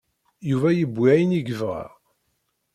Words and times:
Yuba 0.49 0.69
yewwi 0.77 1.05
ayen 1.13 1.31
i 1.39 1.41
yebɣa. 1.41 1.83